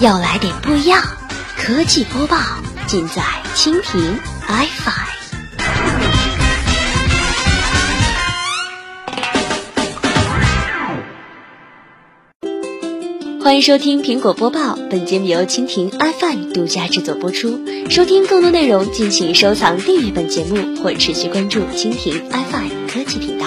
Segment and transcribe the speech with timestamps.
[0.00, 1.02] 要来点不一样，
[1.58, 2.38] 科技播报
[2.86, 3.22] 尽在
[3.54, 4.90] 蜻蜓 iFi。
[13.42, 17.60] 欢迎收听苹果播报，本节目由蜻蜓 iFi 独家制作播出。
[17.90, 23.44] 收听更多内容，敬请收藏订阅本节目或持续关注蜻蜓 iFi 科技频道。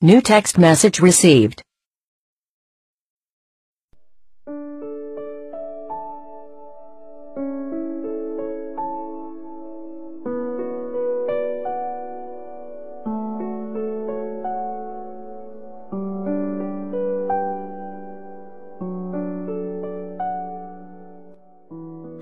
[0.00, 1.60] New text message received.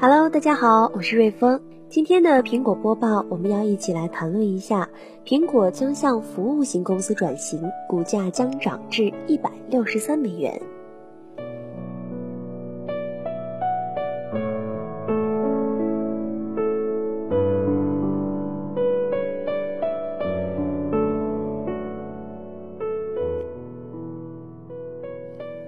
[0.09, 1.61] Hello，大家好，我是瑞丰。
[1.89, 4.89] 今天的苹果播报，我们要一起来谈论一下，
[5.25, 10.63] 苹果将向服务型公司转型，股价将涨至一百六十三美元。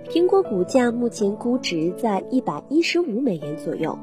[0.09, 3.99] 苹果股价目前估值在一百一十五美元左右。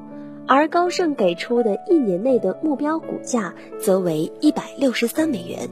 [0.47, 5.67] 而高盛给出的一年内的目标股价则为一百六十三美元。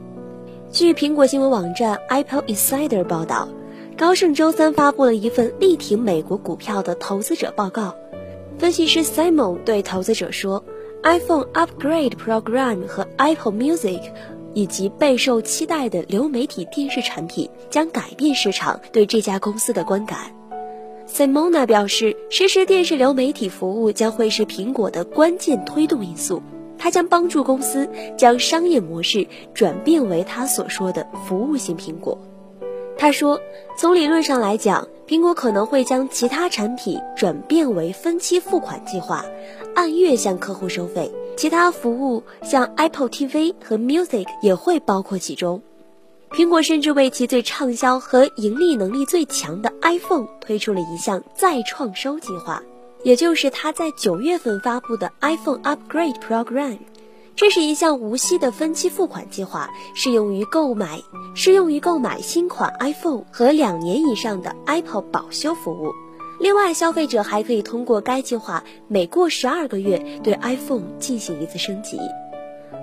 [0.70, 3.48] 据苹果新闻网站 Apple Insider 报道，
[3.96, 7.94] 高盛周三发布了一份力挺美国股票的投资者报告。
[8.58, 10.64] 分析师 Simon 对投资者说
[11.02, 14.00] ：“iPhone Upgrade Program 和 Apple Music
[14.54, 20.18] 以及备受期待的流媒体电视产品将改变市场对这家公司的观感。”
[21.06, 26.42] Simona 表示，实时电视流媒体服务将会是苹果的关键推动因素。
[26.76, 32.18] 它将帮助公司将商业模式转变为他所说的服务型苹果。
[32.98, 33.40] 他说，
[33.78, 39.24] 从理论上来讲，苹果可能会将其他产品转变为分期付款计划，
[39.74, 41.10] 按月向客户收费。
[41.36, 45.62] 其他服务像 Apple TV 和 Music 也会包括其中。
[46.34, 52.60] 苹果甚至为其最畅销和盈利能力最强的 iPhone 推出了一项再创收计划，
[53.04, 56.78] 也就是它在九月份发布的 iPhone Upgrade Program。
[57.36, 61.00] 这是一项无息的分期付款计划，适用于购买
[61.36, 65.92] 适用于购买新款 iPhone 和两年以上的 Apple 保修服务。
[66.40, 71.96] 另外，消费者还可以通过该计划，每过十二个月对 iPhone 进行一次升级。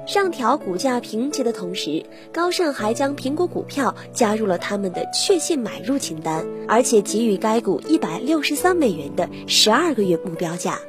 [0.07, 2.03] 上调股价评级的同时，
[2.34, 10.79] 高盛还将苹果股票加入了他们的确信买入清单，而且给予该股一百六十三美元的十二个月目标价。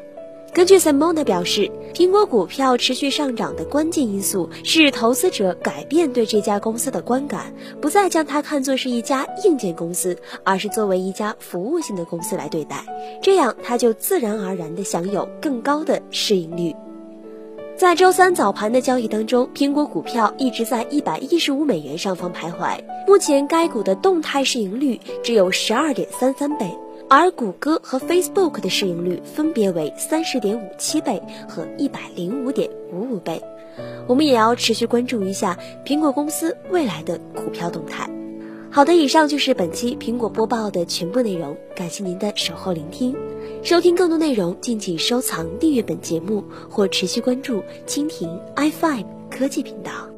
[0.54, 12.84] 根据 Simona 表示，苹果股票持续上涨的关键因素是投资者改变对这家公司的观感，不再将它看作是一家硬件公司，而是作为一家服务性的公司来对待，
[13.22, 16.74] 这样它就自然而然地享有更高的市盈率。
[17.82, 22.78] 在周三早盘的交易当中，苹果股票一直在一百一十五美元上方徘徊。
[23.08, 26.70] 目前该股的动态市盈率只有十二点三三倍，
[27.10, 33.42] 而谷歌和 Facebook 的市盈率分别为三十点五七倍和一百零五点五五倍。
[34.06, 38.08] 我们也要持续关注一下苹果公司未来的股票动态。
[38.70, 43.16] 好的，以上就是本期苹果播报的全部内容，感谢您的守候聆听。
[43.62, 50.11] 收听更多内容，敬请收藏、订阅本节目或持续关注蜻蜓 iFi 科技频道。